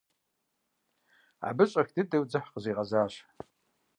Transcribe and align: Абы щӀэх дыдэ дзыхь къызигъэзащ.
Абы 1.47 1.63
щӀэх 1.71 1.87
дыдэ 1.93 2.17
дзыхь 2.29 2.49
къызигъэзащ. 2.53 3.13